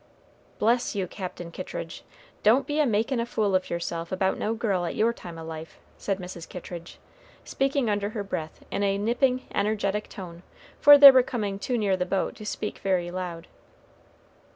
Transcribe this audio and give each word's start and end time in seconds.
"Bless 0.57 0.95
you, 0.95 1.05
Captain 1.05 1.51
Kittridge! 1.51 2.03
don't 2.41 2.65
be 2.65 2.79
a 2.79 2.87
makin' 2.87 3.19
a 3.19 3.25
fool 3.27 3.53
of 3.53 3.69
yourself 3.69 4.11
about 4.11 4.35
no 4.35 4.55
girl 4.55 4.83
at 4.83 4.95
your 4.95 5.13
time 5.13 5.37
o' 5.37 5.45
life," 5.45 5.77
said 5.99 6.17
Mrs. 6.17 6.49
Kittridge, 6.49 6.97
speaking 7.43 7.87
under 7.87 8.09
her 8.09 8.23
breath 8.23 8.65
in 8.71 8.81
a 8.81 8.97
nipping, 8.97 9.45
energetic 9.53 10.09
tone, 10.09 10.41
for 10.79 10.97
they 10.97 11.11
were 11.11 11.21
coming 11.21 11.59
too 11.59 11.77
near 11.77 11.95
the 11.95 12.07
boat 12.07 12.35
to 12.37 12.47
speak 12.47 12.79
very 12.79 13.11
loud. 13.11 13.45